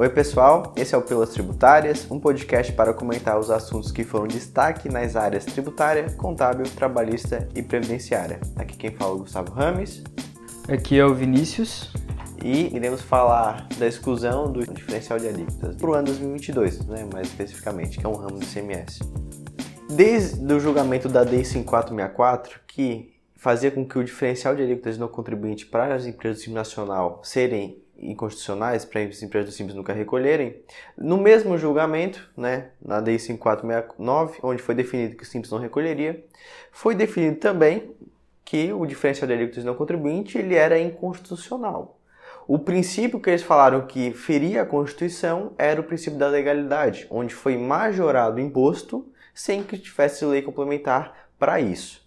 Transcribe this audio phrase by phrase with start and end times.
[0.00, 4.26] Oi, pessoal, esse é o Pílulas Tributárias, um podcast para comentar os assuntos que foram
[4.26, 8.40] destaque nas áreas tributária, contábil, trabalhista e previdenciária.
[8.56, 10.02] Aqui quem fala é o Gustavo Rames.
[10.66, 11.92] Aqui é o Vinícius.
[12.42, 17.26] E iremos falar da exclusão do diferencial de alíquotas para o ano 2022, né, mais
[17.26, 19.00] especificamente, que é um ramo do ICMS.
[19.90, 25.08] Desde o julgamento da DEI 5464, que fazia com que o diferencial de alíquotas não
[25.08, 30.62] contribuinte para as empresas do Nacional serem inconstitucionais para as empresas do Simples nunca recolherem,
[30.96, 36.24] no mesmo julgamento, né, na DEI 5469, onde foi definido que o Simples não recolheria,
[36.72, 37.94] foi definido também
[38.44, 42.00] que o diferencial de alíquotas não contribuinte ele era inconstitucional.
[42.48, 47.32] O princípio que eles falaram que feria a Constituição era o princípio da legalidade, onde
[47.32, 52.04] foi majorado o imposto sem que tivesse lei complementar para isso.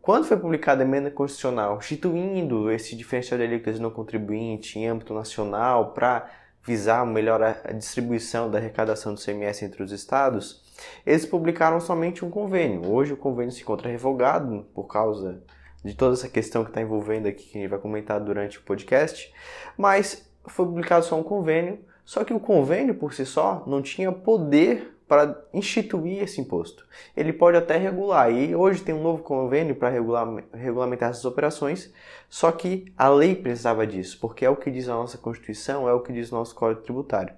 [0.00, 5.14] Quando foi publicada a emenda constitucional instituindo esse diferencial de alíquotas não contribuinte em âmbito
[5.14, 6.28] nacional para
[6.62, 10.62] visar melhor a distribuição da arrecadação do CMS entre os estados,
[11.06, 12.90] eles publicaram somente um convênio.
[12.90, 15.42] Hoje o convênio se encontra revogado por causa
[15.82, 18.62] de toda essa questão que está envolvendo aqui, que a gente vai comentar durante o
[18.62, 19.32] podcast,
[19.76, 24.12] mas foi publicado só um convênio, só que o convênio por si só não tinha
[24.12, 26.86] poder para instituir esse imposto.
[27.16, 31.92] Ele pode até regular, e hoje tem um novo convênio para regular, regulamentar essas operações,
[32.28, 35.92] só que a lei precisava disso, porque é o que diz a nossa Constituição, é
[35.92, 37.34] o que diz o nosso Código Tributário.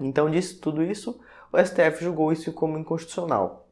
[0.00, 1.20] Então, disso tudo isso,
[1.52, 3.63] o STF julgou isso como inconstitucional.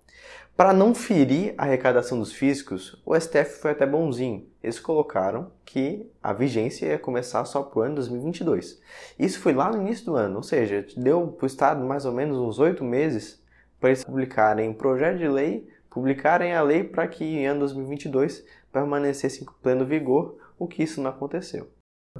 [0.54, 4.46] Para não ferir a arrecadação dos físicos, o STF foi até bonzinho.
[4.62, 8.80] Eles colocaram que a vigência ia começar só para o ano 2022.
[9.18, 12.12] Isso foi lá no início do ano, ou seja, deu para o Estado mais ou
[12.12, 13.42] menos uns oito meses
[13.80, 18.44] para eles publicarem um projeto de lei, publicarem a lei para que em ano 2022
[18.70, 21.68] permanecesse em pleno vigor, o que isso não aconteceu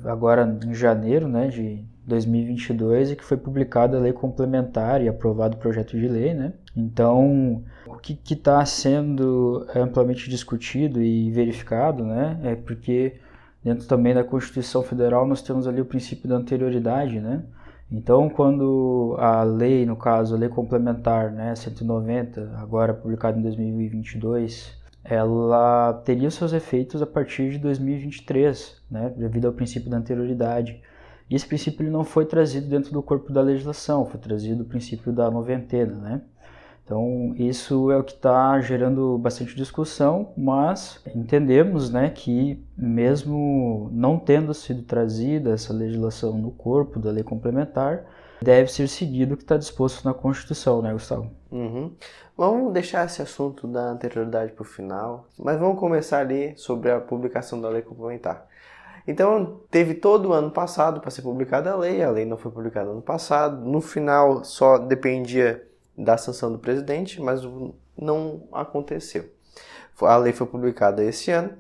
[0.05, 5.57] agora em janeiro né, de 2022 e que foi publicada a lei complementar e aprovado
[5.57, 6.35] o projeto de lei.
[6.35, 6.53] Né?
[6.77, 13.21] Então, o que está sendo amplamente discutido e verificado né, é porque
[13.63, 17.45] dentro também da Constituição Federal nós temos ali o princípio da anterioridade, né?
[17.91, 24.81] Então, quando a lei, no caso, a lei complementar, né, 190, agora publicada em 2022,
[25.05, 30.81] ela teria seus efeitos a partir de 2023, né, devido ao princípio da anterioridade.
[31.29, 34.67] E esse princípio ele não foi trazido dentro do corpo da legislação, foi trazido o
[34.67, 36.23] princípio da noventena, né?
[36.85, 44.19] Então, isso é o que está gerando bastante discussão, mas entendemos né, que, mesmo não
[44.19, 48.05] tendo sido trazida essa legislação no corpo da lei complementar,
[48.43, 51.31] deve ser seguido o que está disposto na Constituição, né, Gustavo?
[51.51, 51.93] Uhum.
[52.37, 57.01] Vamos deixar esse assunto da anterioridade para o final, mas vamos começar ali sobre a
[57.01, 58.49] publicação da lei complementar.
[59.07, 62.51] Então, teve todo o ano passado para ser publicada a lei, a lei não foi
[62.51, 65.63] publicada no ano passado, no final só dependia
[66.03, 67.43] da sanção do presidente, mas
[67.97, 69.31] não aconteceu.
[70.01, 71.57] A lei foi publicada esse ano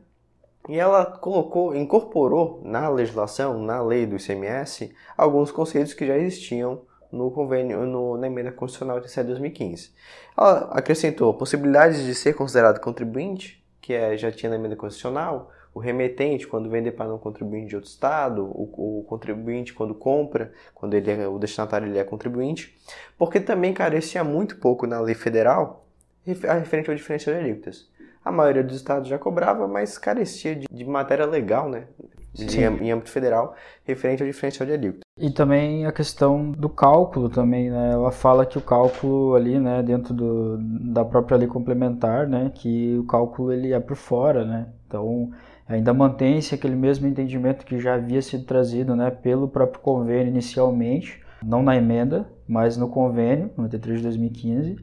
[0.68, 6.82] e ela colocou, incorporou na legislação, na lei do ICMS, alguns conceitos que já existiam
[7.10, 9.90] no convênio, no, na emenda constitucional de 2015.
[10.36, 15.80] Ela acrescentou possibilidades de ser considerado contribuinte, que é, já tinha na emenda constitucional, o
[15.80, 20.94] remetente quando vende para um contribuinte de outro estado, o, o, contribuinte quando compra, quando
[20.94, 22.78] ele é, o destinatário ele é contribuinte,
[23.18, 25.84] porque também carecia muito pouco na lei federal
[26.24, 27.90] referente ao diferencial de alíquotas.
[28.24, 31.88] A maioria dos estados já cobrava, mas carecia de, de matéria legal, né?
[32.32, 35.02] De, em âmbito federal, referente ao diferencial de alíquota.
[35.22, 37.92] E também a questão do cálculo também, né?
[37.92, 42.98] Ela fala que o cálculo ali, né, dentro do, da própria lei complementar, né, que
[42.98, 44.66] o cálculo ele é por fora, né?
[44.84, 45.30] Então,
[45.68, 51.22] ainda mantém-se aquele mesmo entendimento que já havia sido trazido, né, pelo próprio convênio inicialmente,
[51.40, 54.76] não na emenda, mas no convênio, 93 de 2015,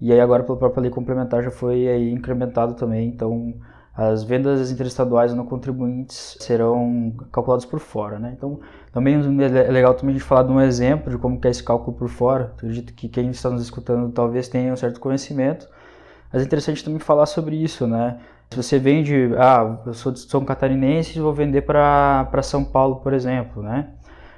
[0.00, 3.52] e aí agora pela própria lei complementar já foi aí incrementado também, então
[3.94, 8.34] as vendas interestaduais não contribuintes serão calculadas por fora, né?
[8.36, 8.60] Então,
[8.90, 11.96] também é legal também a gente falar de um exemplo de como é esse cálculo
[11.96, 12.52] por fora.
[12.56, 15.68] acredito que quem está nos escutando talvez tenha um certo conhecimento,
[16.32, 18.18] mas é interessante também falar sobre isso, né?
[18.50, 22.96] Se você vende, ah, eu sou de São Catarinense e vou vender para São Paulo,
[22.96, 23.90] por exemplo, né?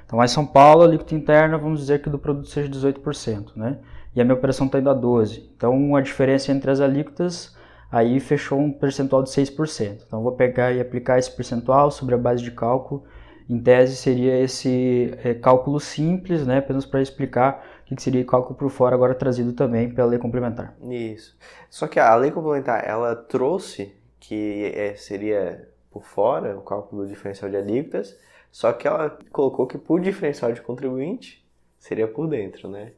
[0.05, 3.51] Então, lá em São Paulo, a alíquota interna, vamos dizer que do produto seja 18%,
[3.55, 3.77] né?
[4.15, 5.51] e a minha operação está indo a 12.
[5.55, 7.54] Então a diferença entre as alíquotas
[7.91, 10.03] aí fechou um percentual de 6%.
[10.05, 13.03] Então vou pegar e aplicar esse percentual sobre a base de cálculo.
[13.49, 18.55] Em tese seria esse é, cálculo simples, né, apenas para explicar o que seria cálculo
[18.55, 20.75] por fora, agora trazido também pela lei complementar.
[20.81, 21.37] Isso.
[21.69, 27.49] Só que a lei complementar, ela trouxe que é, seria por fora o cálculo diferencial
[27.49, 28.17] de alíquotas,
[28.51, 31.45] só que ela colocou que por diferencial de contribuinte
[31.77, 32.93] seria por dentro, né?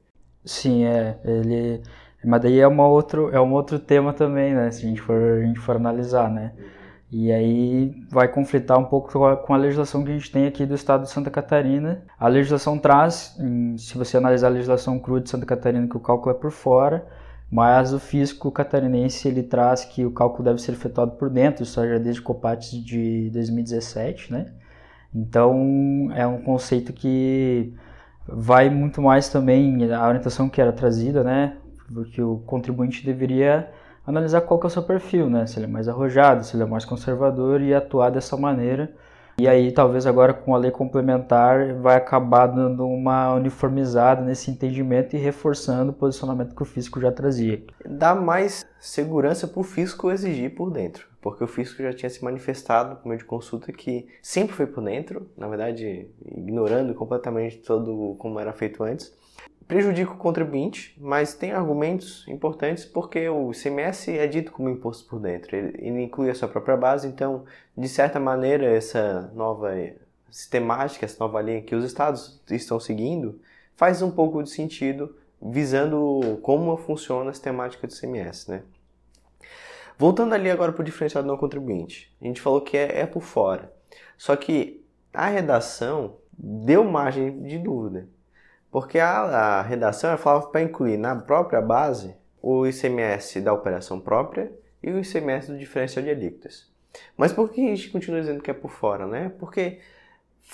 [0.45, 1.19] Sim, é.
[1.25, 1.81] Ele,
[2.25, 4.72] mas daí é uma outro, é um outro tema também, né?
[4.72, 6.54] Se a gente for, a gente for analisar, né?
[7.10, 9.12] E aí vai conflitar um pouco
[9.46, 12.04] com a legislação que a gente tem aqui do estado de Santa Catarina.
[12.19, 13.38] A legislação traz,
[13.78, 17.08] se você analisar a legislação crua de Santa Catarina, que o cálculo é por fora,
[17.50, 21.81] mas o fisco catarinense ele traz que o cálculo deve ser efetuado por dentro, isso
[21.88, 24.52] já desde Copates de 2017, né?
[25.16, 27.74] Então é um conceito que
[28.28, 31.56] vai muito mais também a orientação que era trazida, né?
[31.94, 33.72] Porque o contribuinte deveria
[34.06, 35.45] analisar qual que é o seu perfil, né?
[35.45, 38.94] Se ele é mais arrojado, se ele é mais conservador e atuar dessa maneira.
[39.39, 45.16] E aí, talvez agora com a lei complementar, vai acabar dando uma uniformizada nesse entendimento
[45.16, 47.63] e reforçando o posicionamento que o fisco já trazia.
[47.86, 52.24] Dá mais segurança para o fisco exigir por dentro, porque o fisco já tinha se
[52.24, 58.16] manifestado por meio de consulta que sempre foi por dentro, na verdade, ignorando completamente todo
[58.18, 59.16] como era feito antes
[59.68, 65.19] prejudica o contribuinte, mas tem argumentos importantes porque o ICMS é dito como imposto por
[65.19, 65.56] dentro.
[65.56, 67.44] Ele, inclui a sua própria base, então,
[67.75, 69.74] de certa maneira, essa nova
[70.31, 73.40] sistemática, essa nova linha que os estados estão seguindo,
[73.75, 78.63] faz um pouco de sentido visando como funciona a sistemática do ICMS, né?
[79.98, 82.16] Voltando ali agora para o diferencial do não contribuinte.
[82.22, 83.74] A gente falou que é, é por fora.
[84.16, 88.08] Só que a redação deu margem de dúvida.
[88.72, 94.52] Porque a, a redação falava para incluir na própria base o ICMS da operação própria
[94.84, 96.69] e o ICMS do diferencial de alíquotas.
[97.16, 99.31] Mas por que a gente continua dizendo que é por fora, né?
[99.40, 99.80] Porque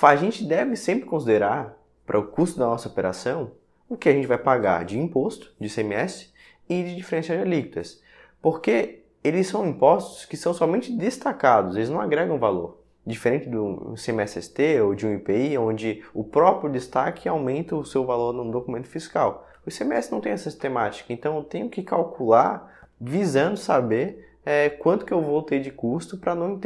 [0.01, 3.51] a gente deve sempre considerar para o custo da nossa operação
[3.88, 6.33] o que a gente vai pagar de imposto, de ICMS
[6.68, 8.01] e de diferencial de alíquotas.
[8.42, 14.81] Porque eles são impostos que são somente destacados, eles não agregam valor diferente do CMSST
[14.81, 19.47] ou de um IPI, onde o próprio destaque aumenta o seu valor no documento fiscal.
[19.65, 25.05] O ICMS não tem essa sistemática, então eu tenho que calcular visando saber é, quanto
[25.05, 26.59] que eu vou ter de custo para não,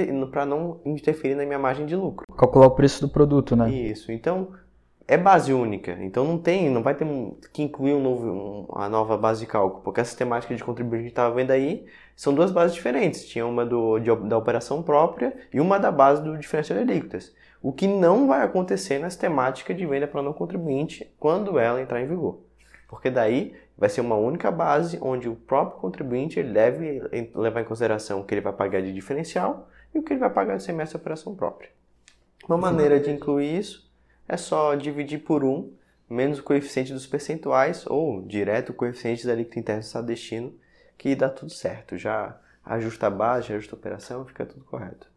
[0.47, 2.25] não interferir na minha margem de lucro.
[2.35, 3.69] Calcular o preço do produto, né?
[3.69, 4.11] Isso.
[4.11, 4.49] Então,
[5.07, 7.07] é base única, então não tem, não vai ter
[7.53, 11.03] que incluir um novo, um, a nova base de cálculo, porque a sistemática de contribuinte
[11.03, 13.25] que estava vendo aí são duas bases diferentes.
[13.25, 17.33] Tinha uma do, de, da operação própria e uma da base do diferencial de alíquotas.
[17.61, 22.01] O que não vai acontecer na sistemática de venda para não contribuinte quando ela entrar
[22.01, 22.41] em vigor.
[22.89, 27.01] Porque daí vai ser uma única base onde o próprio contribuinte ele deve
[27.33, 30.29] levar em consideração o que ele vai pagar de diferencial e o que ele vai
[30.29, 31.69] pagar de semestre de operação própria.
[32.47, 33.86] Uma maneira de incluir isso
[34.27, 35.71] é só dividir por 1
[36.09, 40.13] menos o coeficiente dos percentuais ou direto o coeficiente da alíquota interna do estado de
[40.13, 40.53] destino,
[40.97, 41.97] que dá tudo certo.
[41.97, 45.09] Já ajusta a base, ajusta a operação, fica tudo correto.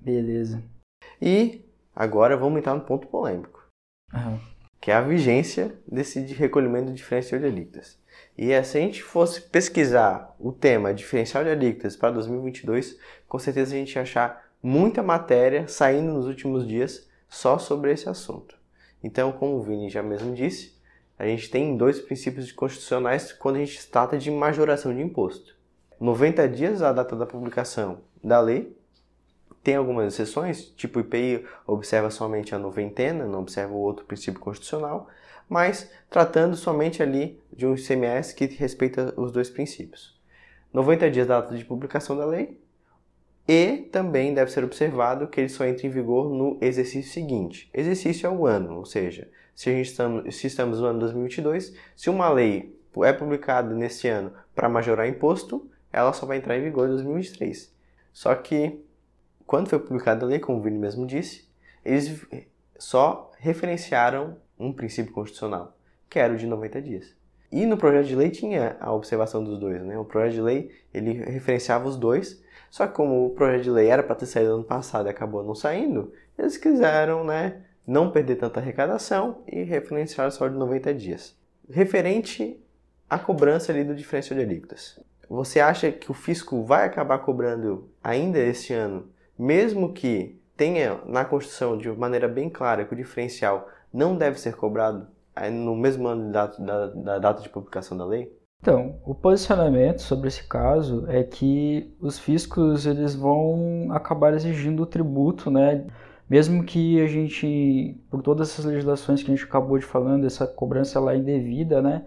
[0.00, 0.62] Beleza.
[1.20, 1.64] E
[1.94, 3.66] agora vamos entrar no ponto polêmico,
[4.12, 4.38] uhum.
[4.80, 7.98] que é a vigência desse recolhimento de diferencial de alíquotas.
[8.36, 13.38] E é, se a gente fosse pesquisar o tema diferencial de alíquotas para 2022, com
[13.38, 18.56] certeza a gente ia achar muita matéria saindo nos últimos dias só sobre esse assunto.
[19.02, 20.76] Então, como o Vini já mesmo disse,
[21.18, 25.56] a gente tem dois princípios constitucionais quando a gente trata de majoração de imposto.
[25.98, 28.76] 90 dias a data da publicação da lei.
[29.62, 34.38] Tem algumas exceções, tipo o IPI observa somente a noventena, não observa o outro princípio
[34.38, 35.08] constitucional,
[35.48, 40.20] mas tratando somente ali de um ICMS que respeita os dois princípios.
[40.72, 42.60] 90 dias da data de publicação da lei,
[43.48, 47.70] e também deve ser observado que ele só entra em vigor no exercício seguinte.
[47.72, 52.28] Exercício é o ano, ou seja, se, estamos, se estamos no ano 2022, se uma
[52.28, 56.92] lei é publicada nesse ano para majorar imposto, ela só vai entrar em vigor em
[56.92, 57.72] 2023.
[58.12, 58.82] Só que,
[59.46, 61.46] quando foi publicada a lei, como o Vini mesmo disse,
[61.84, 62.26] eles
[62.78, 65.76] só referenciaram um princípio constitucional,
[66.08, 67.14] que era o de 90 dias.
[67.52, 69.96] E no projeto de lei tinha a observação dos dois, né?
[69.98, 72.42] O projeto de lei, ele referenciava os dois,
[72.76, 75.42] só que como o projeto de lei era para ter saído ano passado e acabou
[75.42, 81.34] não saindo, eles quiseram, né, não perder tanta arrecadação e referenciar só de 90 dias.
[81.70, 82.62] Referente
[83.08, 85.00] à cobrança ali do diferencial de alíquotas.
[85.26, 91.24] Você acha que o fisco vai acabar cobrando ainda este ano, mesmo que tenha na
[91.24, 95.08] Constituição de maneira bem clara que o diferencial não deve ser cobrado
[95.50, 98.30] no mesmo ano da, da, da data de publicação da lei?
[98.60, 104.86] Então, o posicionamento sobre esse caso é que os fiscos eles vão acabar exigindo o
[104.86, 105.86] tributo, né?
[106.28, 110.46] Mesmo que a gente, por todas essas legislações que a gente acabou de falando, essa
[110.46, 112.04] cobrança lá indevida, né?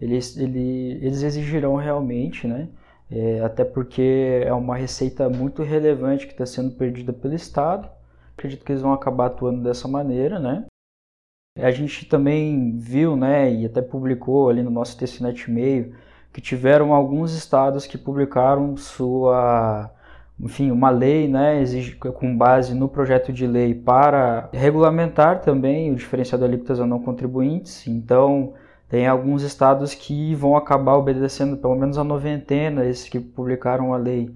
[0.00, 2.68] Eles, ele, eles exigirão realmente, né?
[3.10, 7.88] É, até porque é uma receita muito relevante que está sendo perdida pelo Estado.
[8.36, 10.66] Acredito que eles vão acabar atuando dessa maneira, né?
[11.58, 15.92] A gente também viu, né, e até publicou ali no nosso TCNet e-mail,
[16.32, 19.90] que tiveram alguns estados que publicaram sua,
[20.38, 21.60] enfim, uma lei, né,
[22.14, 27.02] com base no projeto de lei para regulamentar também o diferencial de alíquotas a não
[27.02, 27.86] contribuintes.
[27.88, 28.54] Então,
[28.88, 33.96] tem alguns estados que vão acabar obedecendo pelo menos a noventena, esses que publicaram a
[33.96, 34.32] lei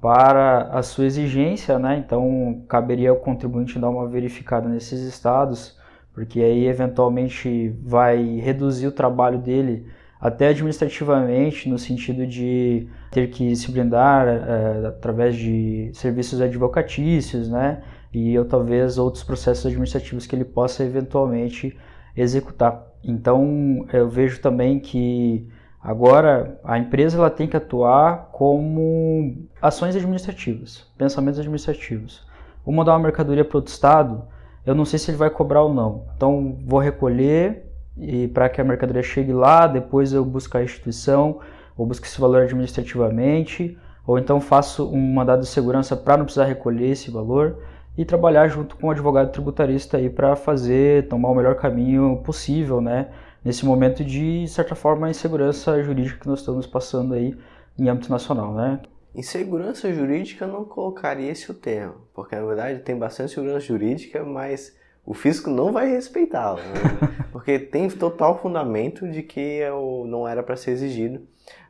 [0.00, 1.96] para a sua exigência, né?
[1.98, 5.78] Então caberia ao contribuinte dar uma verificada nesses estados,
[6.14, 9.86] porque aí eventualmente vai reduzir o trabalho dele
[10.20, 17.82] até administrativamente, no sentido de ter que se blindar é, através de serviços advocatícios, né?
[18.12, 21.76] E ou talvez outros processos administrativos que ele possa eventualmente
[22.16, 22.86] executar.
[23.02, 25.46] Então eu vejo também que
[25.82, 32.26] agora a empresa ela tem que atuar como ações administrativas, pensamentos administrativos.
[32.64, 34.24] Vou mandar uma mercadoria para outro estado,
[34.66, 36.06] eu não sei se ele vai cobrar ou não.
[36.16, 37.64] Então vou recolher
[37.96, 41.40] e para que a mercadoria chegue lá, depois eu busco a instituição,
[41.76, 46.44] ou busco esse valor administrativamente, ou então faço um mandado de segurança para não precisar
[46.44, 47.58] recolher esse valor
[47.96, 52.80] e trabalhar junto com o advogado tributarista aí para fazer, tomar o melhor caminho possível,
[52.80, 53.08] né?
[53.44, 57.36] Nesse momento de certa forma insegurança jurídica que nós estamos passando aí
[57.78, 58.80] em âmbito nacional, né?
[59.14, 64.24] Insegurança jurídica eu não colocaria esse o termo, porque na verdade tem bastante segurança jurídica,
[64.24, 67.26] mas o fisco não vai respeitá-la, né?
[67.30, 71.22] porque tem total fundamento de que eu não era para ser exigido,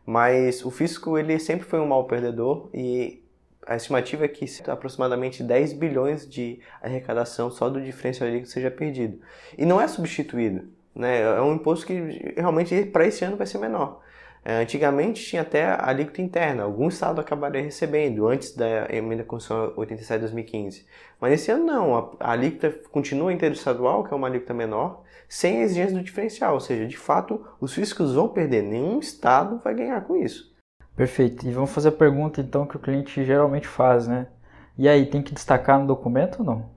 [0.07, 3.23] mas o fisco ele sempre foi um mal perdedor e
[3.67, 9.21] a estimativa é que aproximadamente 10 bilhões de arrecadação só do diferencial líquido seja perdido.
[9.57, 10.69] E não é substituído.
[10.95, 11.23] Né?
[11.23, 11.95] É um imposto que
[12.37, 14.01] realmente para esse ano vai ser menor.
[14.45, 19.73] É, antigamente tinha até a alíquota interna, algum estado acabaria recebendo antes da emenda Constitucional
[19.75, 20.87] 87 de 2015.
[21.19, 25.63] Mas esse ano não, a alíquota continua interestadual, que é uma alíquota menor, sem a
[25.63, 30.03] exigência do diferencial, ou seja, de fato os fiscos vão perder, nenhum estado vai ganhar
[30.03, 30.55] com isso.
[30.95, 31.47] Perfeito.
[31.47, 34.29] E vamos fazer a pergunta então que o cliente geralmente faz, né?
[34.77, 36.71] E aí, tem que destacar no documento ou não?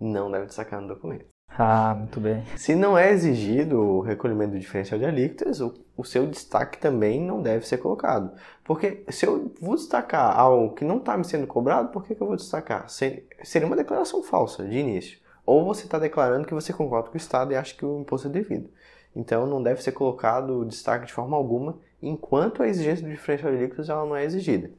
[0.00, 1.33] Não deve destacar no documento.
[1.56, 2.44] Ah, muito bem.
[2.56, 7.20] Se não é exigido o recolhimento do diferencial de alíquotas, o, o seu destaque também
[7.20, 8.32] não deve ser colocado.
[8.64, 12.20] Porque se eu vou destacar algo que não está me sendo cobrado, por que, que
[12.20, 12.88] eu vou destacar?
[12.88, 15.18] Seria uma declaração falsa de início.
[15.46, 18.26] Ou você está declarando que você concorda com o Estado e acha que o imposto
[18.26, 18.68] é devido.
[19.14, 23.58] Então não deve ser colocado destaque de forma alguma enquanto a exigência do diferencial de
[23.58, 24.72] alíquotas ela não é exigida.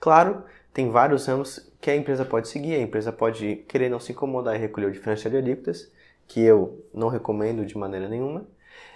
[0.00, 4.10] Claro, tem vários ramos que a empresa pode seguir, a empresa pode querer não se
[4.10, 5.90] incomodar e recolher o diferencial de alíquotas,
[6.28, 8.46] que eu não recomendo de maneira nenhuma.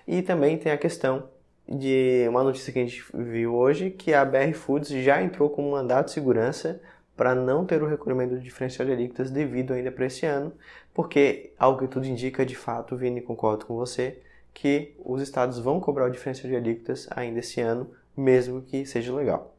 [0.06, 1.28] E também tem a questão
[1.66, 5.66] de uma notícia que a gente viu hoje, que a BR Foods já entrou com
[5.66, 6.80] um mandato de segurança
[7.16, 10.52] para não ter o recolhimento do diferencial de alíquotas devido ainda para esse ano,
[10.92, 14.20] porque algo que tudo indica, de fato, Vini, concordo com você,
[14.52, 19.14] que os estados vão cobrar o diferencial de alíquotas ainda esse ano, mesmo que seja
[19.14, 19.54] legal.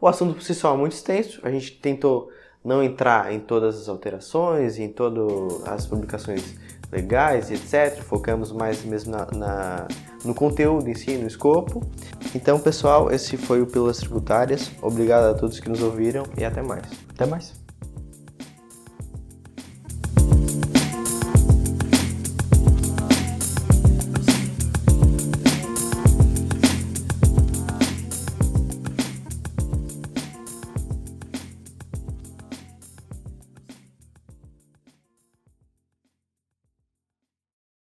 [0.00, 2.30] O assunto por si só é muito extenso, a gente tentou
[2.66, 6.56] não entrar em todas as alterações, em todas as publicações
[6.92, 8.02] legais etc.
[8.02, 9.88] Focamos mais mesmo na, na,
[10.24, 11.82] no conteúdo em si, no escopo.
[12.34, 14.70] Então, pessoal, esse foi o Pílulas Tributárias.
[14.82, 16.84] Obrigado a todos que nos ouviram e até mais.
[17.14, 17.65] Até mais.